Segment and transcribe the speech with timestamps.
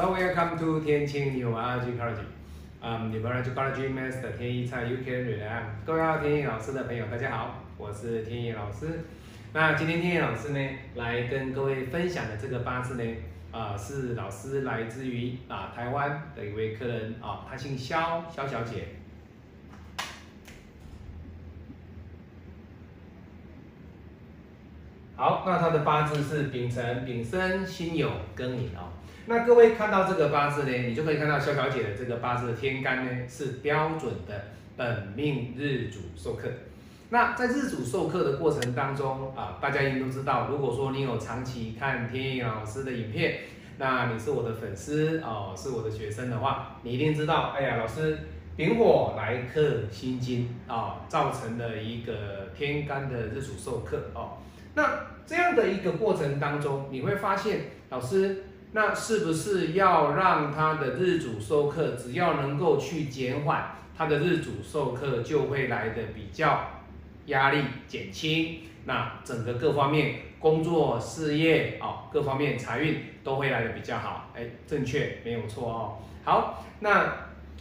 [0.00, 2.22] Hello, welcome to 天青 Neurology College.
[2.80, 9.00] Um, Neurology Master 天一菜 UK 瑞安，各位要天一老师的朋友，大家好，我是天一老师。
[9.52, 13.16] 那今天天一老师呢，来跟各位分享的这个八字呢，
[13.50, 18.84] 啊、是老师来自于啊台湾的一位客人啊，她姓肖，肖小姐。
[25.16, 28.94] 好，那她的八字是丙辰、丙申、辛酉、庚寅哦。
[29.28, 36.48] 那各位看到这个八字呢，你就可以看到肖小姐的这个八字的天干呢是标准的本命日主授课。
[37.10, 43.40] 那在日主授课的过程当中啊，大家应该都知道，如果说你有长期看天意老师的影片，
[43.76, 48.20] 那你是我的粉丝哦，是我的学生的话，你一定知道，哎呀，老师
[48.56, 54.38] 丙火来克辛金啊，造成了一个天干的日主授课哦。
[54.74, 54.88] 那
[55.26, 66.68] 这样的一个过程当中，你会发现，老师，那是不是要让他的日主授课，只要能够去减缓他的日主授课，就会来的比较
[67.26, 74.30] 压力减轻，那整个各方面工作、事业哦，各方面财运都会来的比较好。
[74.34, 75.98] 哎，正确，没有错哦。
[76.24, 77.12] 好，那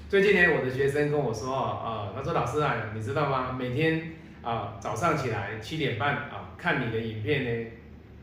[0.10, 3.56] 最近呢，我的学生跟我说，呃，他说老师啊，你知道吗？
[3.58, 4.12] 每天
[4.44, 7.72] 啊、早上起来七点半啊、看你的影片呢，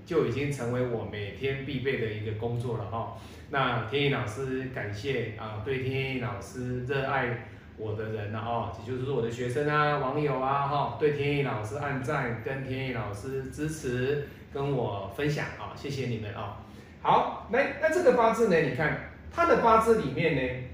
[0.04, 3.16] 就已经成为我每天必备的一个工作了哈、
[3.50, 16.58] 那天意老师感谢啊、对天意老师热爱我的人呢哦，也就是我的学生啊、网友啊哈、对天意老师按赞，跟天意老师支持，跟我分享啊、谢谢你们啊、
[17.02, 20.64] 好，那那这个八字呢，你看他的八字里面呢，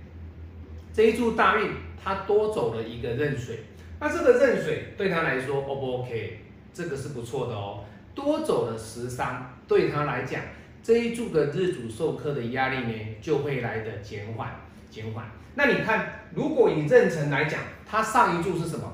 [0.93, 1.71] 这一柱大运
[2.03, 3.61] 他多走了一个壬水，
[4.01, 6.41] 那这个壬水对他来说 O 不 OK？
[6.73, 10.41] 这个是不错的哦，多走了十三，对他来讲，
[10.83, 15.25] 这一柱的日主受克的压力呢，就会来的减缓减缓。
[15.55, 18.93] 那你看，如果以壬辰来讲，它上一柱是什么？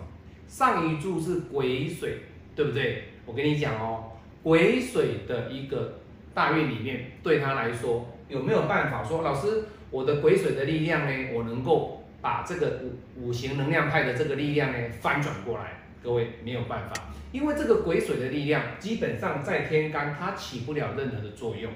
[0.49, 2.19] 上一柱是癸水，
[2.55, 3.05] 对不对？
[3.25, 5.99] 我跟你讲哦，癸水的一个
[6.33, 12.81] 大运里面，对他来说有没有办法说，老师，我的癸水的力量呢，我能够把这个
[13.17, 15.86] 五五行能量派的这个力量呢翻转过来？
[16.07, 16.95] 各位没有办法，
[17.33, 21.73] 因为这个癸水的力量基本上在天干它起不了任何的作用。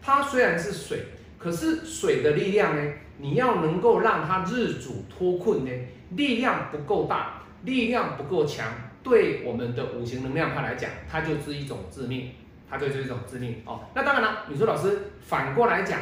[0.00, 1.00] 它虽然是水，
[1.38, 5.70] 可是水的力量呢，你要能够让它日主脱困呢，
[6.12, 8.66] 力量不够大，力量不够强，
[9.02, 12.30] 对我们的五行能量派来讲，它就是一种致命，
[12.70, 13.80] 它就是一种致命哦。
[13.94, 16.00] 那当然了，你说老师反过来讲，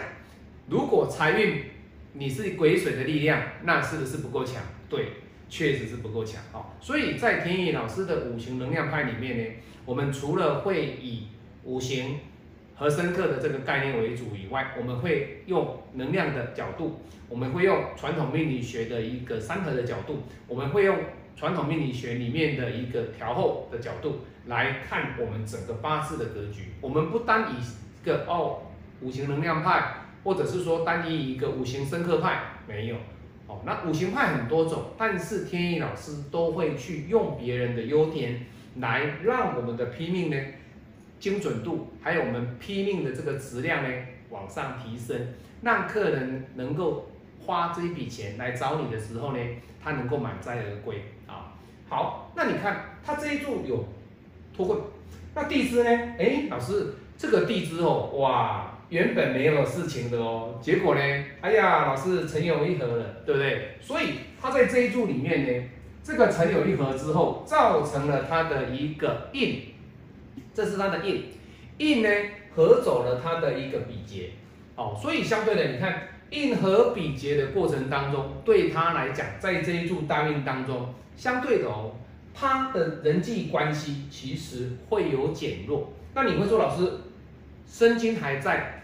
[0.68, 1.64] 如果财运
[2.12, 4.62] 你是癸水的力量，那是不是不够强？
[4.88, 5.08] 对，
[5.48, 6.66] 确实是不够强哦。
[6.80, 9.44] 所以在田野老师的五行能量派里面呢，
[9.84, 11.28] 我们除了会以
[11.64, 12.20] 五行
[12.76, 20.98] 和深刻的这个概念为主以外，我们会用能量的角度，我们会用传统命理学的一个三合的角度，我们会用
[21.36, 26.72] 传统命理学里面的一个调后的角度来看我们整个八字的格局。
[26.80, 28.62] 我们不单以一个哦
[29.00, 29.94] 五行能量派，
[30.24, 32.96] 或者是说单一一个五行深刻派，没有。
[33.46, 38.46] 哦，那五行派很多种，但是天意老师都会去用别人的优点
[38.80, 40.36] 来让我们的批命呢
[41.20, 43.88] 精准度，还有我们批命的这个质量呢
[44.30, 45.28] 往上提升，
[45.62, 47.10] 让客人能够
[47.44, 49.38] 花这一笔钱来找你的时候呢，
[49.82, 51.52] 他能够满载而归啊。
[51.88, 53.86] 好，那你看他这一柱有
[54.56, 54.80] 脱困，
[55.34, 55.90] 那地支呢？
[56.18, 61.00] 哎，老师这个地支哦，哇，原本没有事情的哦，结果呢，
[61.40, 63.76] 哎呀，老师辰酉一合了，对不对？
[63.80, 65.68] 所以他在这一柱里面呢，
[66.02, 69.62] 这个辰酉一合之后，造成了他的一个印。
[70.52, 71.24] 这是他的印，
[71.78, 72.08] 印呢
[72.54, 74.30] 合走了他的一个比劫，
[74.76, 81.96] 哦，所以相对的，你看印合比劫的过程当中，对他来讲，在这一柱大运当中，相对的哦，
[82.32, 85.92] 他的人际关系其实会有减弱。
[86.14, 86.92] 那你会说，老师，
[87.66, 88.82] 身金还在，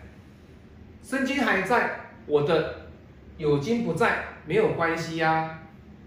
[1.03, 2.89] 身金还在，我的
[3.39, 5.61] 酉金不在，没有关系呀、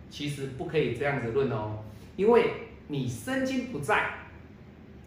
[0.09, 1.83] 其实不可以这样子论哦，
[2.15, 2.51] 因为
[2.87, 4.15] 你身金不在。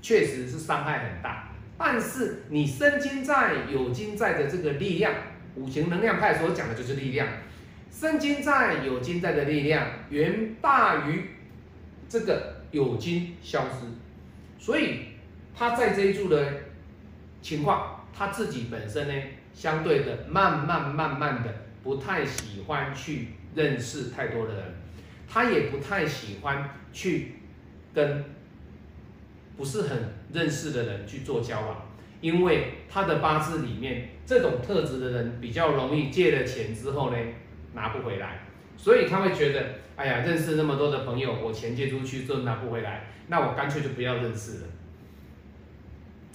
[0.03, 5.13] 确实是伤害很大，但是你身金在有金在的这个力量，
[5.57, 7.27] 五行能量派所讲的就是力量，
[7.91, 11.31] 身金在有金在的力量远大于
[12.09, 13.87] 这个有金消失，
[14.61, 15.07] 所以
[15.57, 16.53] 他在这一柱的
[17.47, 19.15] 情况，他自己本身呢，
[19.55, 21.55] 相对的慢慢慢慢的
[21.85, 24.75] 不太喜欢去认识太多的人，
[25.29, 27.37] 他也不太喜欢去
[27.95, 28.25] 跟。
[29.57, 29.97] 不是很
[30.35, 31.87] 认识的人去做交往，
[32.21, 37.17] 因为他的八字里面这种特质的人比较容易借了钱之后呢
[37.73, 38.41] 拿不回来，
[38.77, 44.67] 所以他会觉得，哎呀，认识那么多的朋友，我钱借出去之后拿不回来，那我干脆就不要认识了。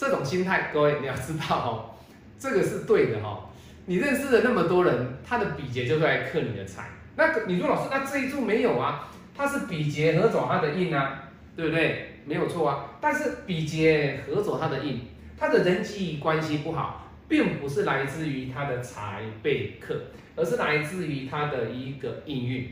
[0.01, 1.93] 这种心态，各位你要知道哦，
[2.39, 3.43] 这个是对的哦。
[3.85, 6.89] 你认识了那么多人，他的比劫就会来克你的财。
[7.15, 9.07] 那你说老师，那这一柱没有啊？
[9.37, 11.25] 他是比劫合走他的印啊，
[11.55, 12.15] 对不对？
[12.25, 12.85] 没有错啊。
[12.99, 15.01] 但是比劫合走他的印。
[15.37, 19.95] 他的人际关系不好，并不是来自于他的财被克，
[20.35, 22.71] 而是来自于他的一个应运。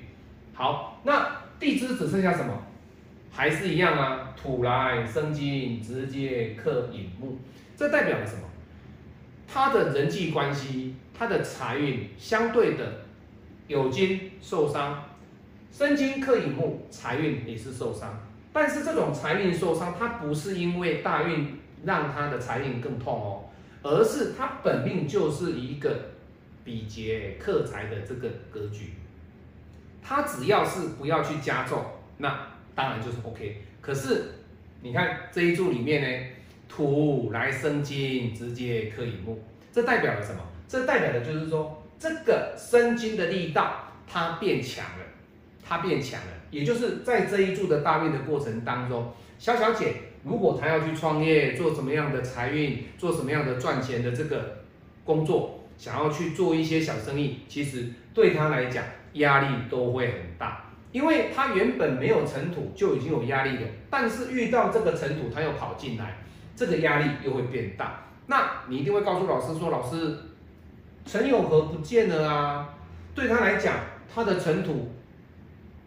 [0.56, 2.54] 好，那地支只剩下什么？
[3.32, 7.38] 还是一样啊，土来生金，直接克引木。
[7.76, 8.42] 这代表了什么？
[9.48, 13.06] 他的人际关系，他的财运相对的
[13.68, 15.04] 有金受伤，
[15.72, 18.20] 生金克引木，财运也是受伤。
[18.52, 21.60] 但是这种财运受伤，它不是因为大运。
[21.86, 23.46] 让他的财运更痛哦，
[23.84, 25.98] 而是他本命就是一个
[26.66, 28.96] 比劫克财的这个格局，
[30.02, 31.86] 他只要是不要去加重，
[32.18, 32.48] 那
[32.80, 33.62] 当然就是 OK。
[33.82, 34.36] 可是
[34.82, 36.28] 你看这一柱里面呢，
[36.70, 39.38] 土来生金，直接克乙木，
[39.70, 40.40] 这代表了什么？
[40.66, 45.06] 这代表的就是说，这个生金的力道它变强了，
[45.62, 49.96] 它变强了，也就是在这一柱的大运的过程当中，小小姐。
[50.24, 54.64] 如果她要去创业，做什么样的财运，做什么样的赚钱的这个
[55.04, 66.18] 工作，想要去做一些小生意，其实对她来讲压力都会很大，因为他原本没有尘土就已经有压力了，但是遇到这个尘土他又跑进来，
[66.56, 68.06] 这个压力又会变大。
[68.28, 70.18] 那你一定会告诉老师说，老师，
[71.06, 72.70] 陈永和不见了啊，
[73.14, 73.76] 对他来讲，
[74.14, 74.92] 他的尘土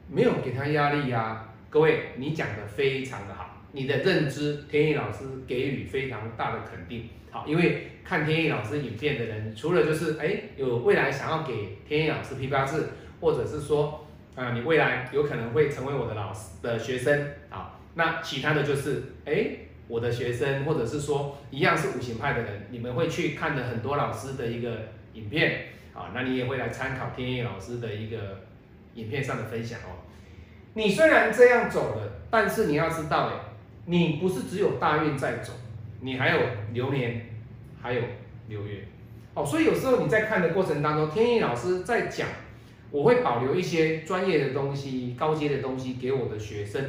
[0.08, 1.48] 没有给他压力呀。
[1.70, 3.48] 各位，你讲的非常的好。
[3.72, 7.08] 你的认知，天意老师给予非常大的肯定。
[7.30, 12.90] 好，因为看天意老师影片的人，除了就是哎有未来想要给天意老师批八字，
[13.20, 19.46] 或者是说啊你未来有可能会成为我的老师的学生，好，那其他的就是哎
[19.88, 28.40] 我的学生，或者是说一样是五行派的人，你们会去看的很多老师的一个影片，好，那你也会来参考天意老师的一个
[28.94, 30.04] 影片上的分享哦。
[30.74, 33.48] 你虽然这样走了，但是你要知道哎。
[33.84, 35.52] 你不是只有大运在走，
[36.02, 36.40] 你还有
[36.72, 37.26] 流年，
[37.82, 38.00] 还有
[38.46, 38.84] 流月，
[39.34, 42.28] 哦，所以有时候你在看的过程当中，天意老师在讲，
[42.92, 46.80] 我会保留一些专业的东西、高阶的东西给我的学生，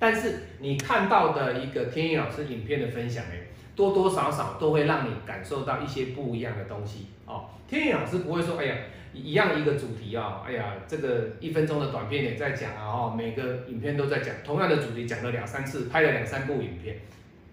[0.00, 3.46] 但是你看到的一个天意老师影片的分享，哎，
[3.76, 8.76] 多多少少都会让你感受到一些不一样的东西，哦，天意老师不会说，哎呀。
[9.16, 16.96] 一样一个主题啊，哎呀，这个一分钟的短片也在讲啊，哦，每个影片都在讲同样的主题，讲了两三次，拍了两三部影片。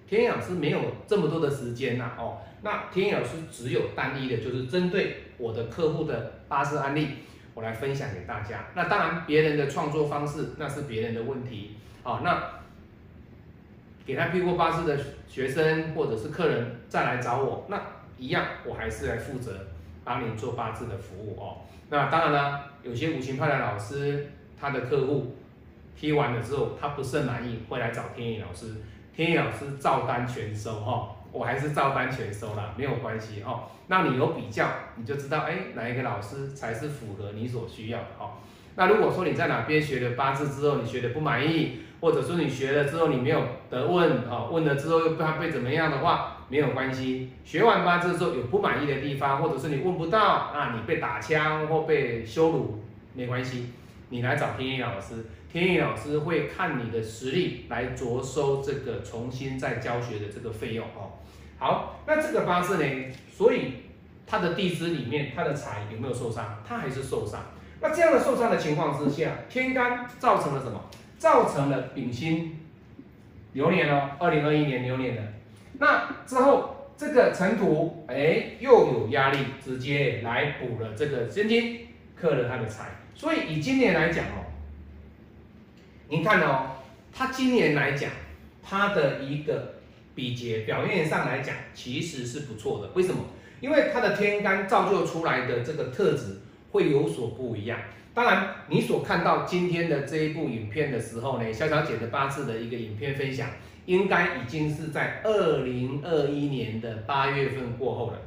[0.09, 7.09] 天意老师没有这么多的时间呐，哦，那天意老师只有单一的，就是针对我的客户的八字案例，
[7.61, 8.65] 来分享给大家。
[8.73, 12.43] 那当然，别人的创作方式那是别人的问题，好，那
[14.05, 14.97] 给他批过八字的
[15.27, 17.81] 学生或者是客人再来找我，那
[18.17, 19.67] 一样我还是来负责。
[20.03, 21.61] 帮你做八字的服务哦，
[21.91, 25.37] 那当然了，有些五行派的老师，他的客户
[25.95, 28.77] 批完了之后，他不甚满意，会来找天意老师，
[29.15, 33.63] 天意老师照单全收哈，我还是照单全收啦，没有关系哦。
[33.87, 38.37] 那你有比较，你就知道哎，哪一个老师才是符合你所需要的哈。
[38.75, 46.37] 那如果说你在哪边学了八字之后，你学的不满意，或者说你学了之后你没有得问哦，问了之后又怕被怎么样的话。
[46.51, 52.83] 没有关系，学完八字之后有不满意的地方，或者是你问不到啊，你被打枪或被羞辱，
[53.13, 53.71] 没关系，
[54.09, 61.19] 你来找天意老师，天意老师会看你的实力来着收这个重新再教学的这个费用哦。
[61.57, 63.73] 好，那这个八字呢，所以
[64.25, 66.63] 他的地支里面他的财有没有受伤？
[66.65, 67.41] 他还是受伤。
[67.81, 70.81] 那这样的受伤的情况之下，天干造成了什么？
[71.17, 72.57] 造成了丙辛
[73.53, 75.21] 流年哦，二零二一年流年的。
[75.79, 82.85] 那之后，这个尘土哎又有压力，直接来补了这个真金，克了他的财。
[83.13, 84.40] 所以以今年来讲哦，
[86.11, 86.65] 您看哦，
[87.13, 88.11] 他今年来讲，
[88.61, 89.75] 他的一个
[90.13, 92.89] 比劫表面上来讲其实是不错的。
[92.93, 93.23] 为什么？
[93.61, 96.41] 因为他的天干造就出来的这个特质
[96.73, 97.79] 会有所不一样。
[98.13, 103.47] 当然，你所看到今天的这一部影片的时候呢，肖小姐的八字的一个影片分享。
[103.85, 108.21] 应该已经是在二零二一年的八月份过后了，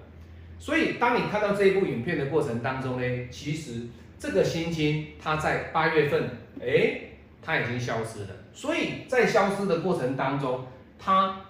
[0.59, 3.83] 所以当你看到这一部影片的过程当中呢，其实
[4.19, 6.29] 这个心情它在八月份，
[6.61, 6.99] 哎，
[7.45, 8.29] 它已经消失了。
[8.53, 10.67] 所以在消失的过程当中，
[10.99, 11.41] 它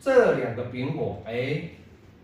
[0.00, 1.62] 这两个丙火，哎，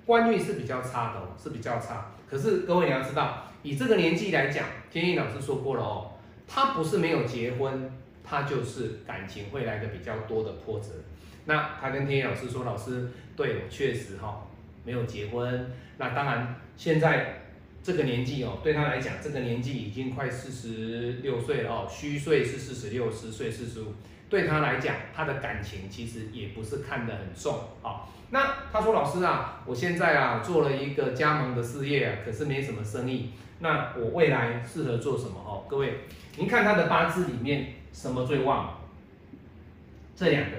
[0.04, 2.12] 官运是比较差的哦，是比较差。
[2.28, 6.12] 可是各位你要知道，以这个年纪来讲，天意老师说过了哦，
[6.48, 7.90] 他不是没有结婚，
[8.24, 10.88] 他就是感情会来的比较多的波折。
[11.44, 14.44] 那他跟天意老师说，老师，对我确实哈
[14.84, 15.70] 没有结婚。
[15.98, 17.42] 那当然现在
[17.86, 23.94] 这个年纪哦，对他来讲，这个年纪已经快四十六岁了哦，虚岁是四十六，实岁四十五。
[24.28, 28.10] 对他来讲，他的感情其实也不是看得很重啊。
[28.30, 33.30] 那他说：“老师啊，我现在啊做了一个加盟的事业，可是没什么生意。
[33.60, 35.38] 那我未来适合做什么？
[35.46, 36.00] 哦，各位，
[36.38, 38.80] 您看他的八字里面什么最旺？
[40.16, 40.56] 这两个，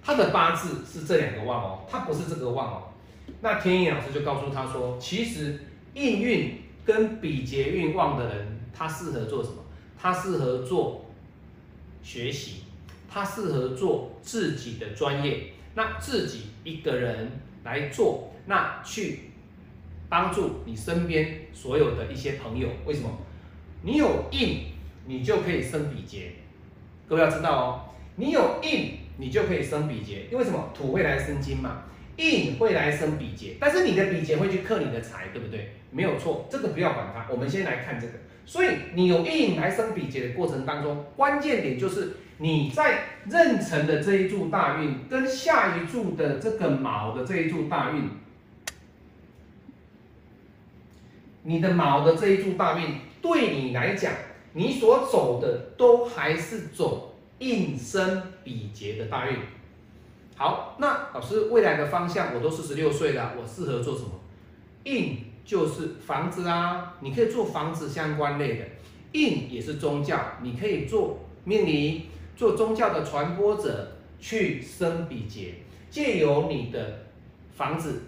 [0.00, 2.82] 他的八字是这两个旺哦，他不是这个旺哦。
[3.40, 5.60] 那天意老师就告诉他说，其实
[5.94, 9.56] 应运跟比劫运旺的人，他适合做什么？
[9.98, 11.06] 他适合做。”
[12.02, 12.62] 学习，
[13.10, 17.30] 他适合做自己的专业，那自己一个人
[17.62, 19.32] 来做，那去
[20.08, 22.70] 帮助你身边所有的一些朋友。
[22.86, 23.10] 为什么？
[23.82, 24.72] 你有印，
[25.06, 26.32] 你就可以生比劫。
[27.06, 30.26] 各位要知道哦，你有印，你就可以生比劫。
[30.32, 30.70] 因为什么？
[30.74, 31.82] 土会来生金嘛，
[32.16, 35.72] 印会来生比劫，但是你的比劫会去克你的财，对不对？
[35.90, 37.26] 没有错，这个不要管它。
[37.30, 38.12] 我们先来看这个。
[38.44, 48.08] 所以你有印来生比劫的过程当中，关键点就是你在壬辰的这一柱大运跟下一柱的这个卯的这一柱大运，
[51.44, 54.12] 你的卯的这一柱大运对你来讲，
[54.54, 59.36] 你所走的都还是走印生比劫的大运。
[60.40, 64.08] 好，那老师未来的方向，我都四十六岁了，我适合做什么？
[64.84, 65.18] 印。
[65.44, 68.64] 就是房子啊，你可以做房子相关类的，
[69.12, 72.06] 印也是宗教，你可以做命理，
[72.36, 75.54] 做宗教的传播者，去生比劫，
[75.90, 77.06] 借由你的
[77.56, 78.02] 房子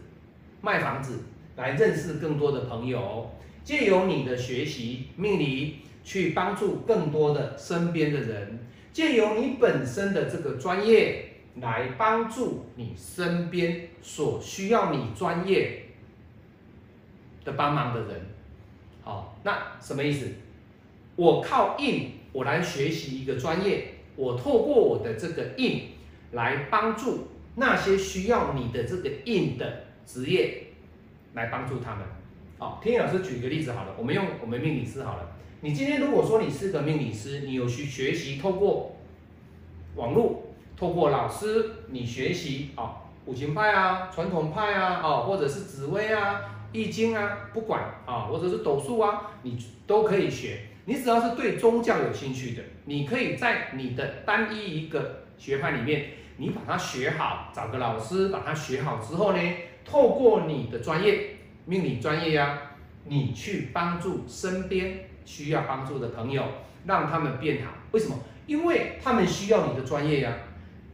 [0.61, 1.25] 卖房子
[1.57, 3.31] 来认识更多的朋友，
[3.65, 8.61] 借由你的学习命理去帮助更多的身边的人，
[8.93, 15.79] 借由你本身的这个专业来帮助你身边所需要你专业。
[17.45, 18.21] 的帮忙的人，
[19.03, 20.29] 好，那什么意思？
[21.17, 25.89] 我靠印，我来学习一个专业，我透过我的这个印
[26.31, 30.69] 来帮助那些需要你的这个印的职业，
[31.35, 32.07] 来帮助他们。
[32.59, 35.33] 好，天意老师举个例子好了，我们用我们命理师好了。
[35.63, 38.95] 你今天如果说你是个命理师，你有去学习透过
[39.97, 40.52] 网络，
[40.83, 46.41] 透过老师，你学习啊，五行派啊，传统派啊，哦，或者是紫薇啊。
[46.73, 50.59] 易经啊，不管啊，或者是斗数啊，你都可以学。
[50.87, 59.39] 你只要是对宗教有兴趣的，你可以在你的单一一个学派里面，你把它学好，找个老师把它学好之后呢，
[59.85, 62.59] 透过你的专业，命理专业呀，
[63.05, 66.43] 你去帮助身边需要帮助的朋友，
[66.87, 67.71] 让他们变好。
[67.93, 68.19] 为什么？
[68.47, 70.33] 因为他们需要你的专业呀，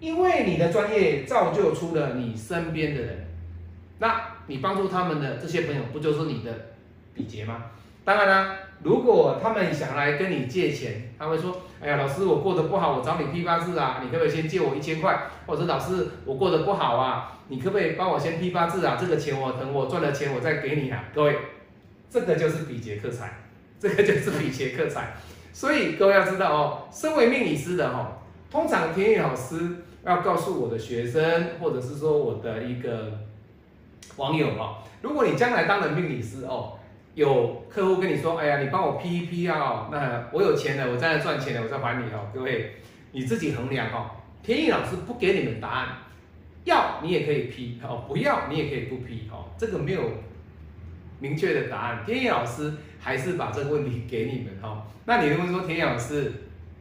[0.01, 3.27] 因为你的专业造就出了你身边的人。
[3.99, 6.53] 那你帮助他们的这些朋友，不就是你的
[7.15, 7.65] 比劫吗？
[8.05, 18.97] 当然啦，如果他们想来跟你借钱，他会说：“哎呀，老师，我过得不好，我找你批八字啊，你可不可以先借我一千块？”或者老师，我过得不好啊，你可不可以帮我先批八字啊？
[18.99, 21.05] 这个钱我等我赚了钱我再给你啊。
[21.15, 21.37] 各位，
[22.09, 23.37] 这个就是比劫克财，
[23.79, 25.15] 这个就是比劫克财。
[25.53, 28.18] 所以各位要知道哦，身为命理师的哈，
[28.51, 33.19] 通常天意老师要告诉我的学生，或者是说我的一个。
[34.17, 36.77] 网友哦，如果你将来当了命理师哦，
[37.15, 42.27] 有客户跟你说，哎呀，你帮我批一批啊，那我有钱了，我再来赚钱了，我再还你哦。
[42.35, 42.75] 各位，
[43.13, 44.11] 你自己衡量哦。
[44.43, 45.89] 天意老师不给你们答案，
[46.65, 50.03] 要你也可以批哦，不要你也可以不批哦，这个没有
[51.21, 52.03] 明确的答案。
[52.05, 54.85] 天意老师还是把这个问题给你们哈。
[55.05, 56.33] 那你如果说天意老师，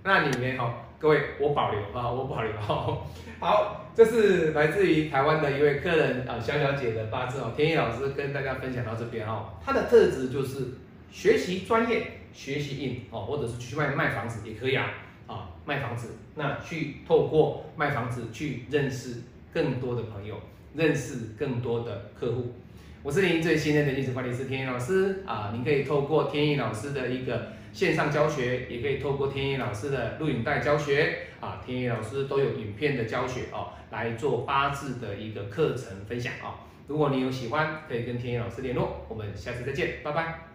[0.04, 0.74] 那你们哈？
[1.00, 2.51] 各位，我保留啊，我保留。
[3.39, 7.54] 好，这是来自于台湾的一位客人啊，小小姐的八字哦。
[7.56, 10.70] 天意老师跟大家分享到这边哦，他的特质就是
[11.12, 14.92] 学习专业，学习硬哦，或者是去卖卖房子也可以啊，
[15.27, 19.22] 啊，卖房子，那去透过卖房子去认识
[19.54, 20.36] 更多的朋友，
[20.74, 22.56] 认识更多的客户。
[23.04, 27.56] 我是您最信任的历史管理师天意老师啊，您可以透过天意老师的一个。
[27.78, 36.66] 线上教学也可以透过天意老师的录影带教学啊，天意老师都有影片的教学哦，来做八字的一个课程分享啊。
[36.88, 39.06] 如果你有喜欢，可以跟天意老师联络。
[39.08, 40.47] 我们下次再见，拜拜。